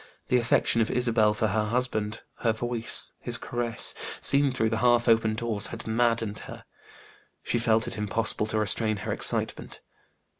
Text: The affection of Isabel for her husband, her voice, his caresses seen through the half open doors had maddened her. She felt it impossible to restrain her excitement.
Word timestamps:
The 0.29 0.37
affection 0.39 0.81
of 0.81 0.89
Isabel 0.89 1.35
for 1.35 1.49
her 1.49 1.65
husband, 1.65 2.21
her 2.37 2.53
voice, 2.53 3.11
his 3.19 3.37
caresses 3.37 3.93
seen 4.19 4.51
through 4.51 4.71
the 4.71 4.79
half 4.79 5.07
open 5.07 5.35
doors 5.35 5.67
had 5.67 5.85
maddened 5.85 6.39
her. 6.49 6.65
She 7.43 7.59
felt 7.59 7.85
it 7.87 7.99
impossible 7.99 8.47
to 8.47 8.57
restrain 8.57 8.97
her 9.05 9.13
excitement. 9.13 9.79